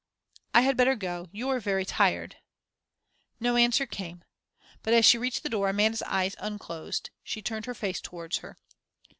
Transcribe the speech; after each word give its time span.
"I 0.55 0.61
had 0.61 0.77
better 0.77 0.95
go. 0.95 1.27
You're 1.31 1.59
very 1.59 1.85
tired." 1.85 2.37
No 3.39 3.55
answer 3.55 3.85
came. 3.85 4.23
But 4.81 4.95
as 4.95 5.05
she 5.05 5.19
reached 5.19 5.43
the 5.43 5.47
door 5.49 5.69
Amanda's 5.69 6.01
eyes 6.07 6.35
unclosed, 6.39 7.11
she 7.23 7.43
turned 7.43 7.67
her 7.67 7.75
face 7.75 8.01
towards 8.01 8.37
her. 8.39 8.57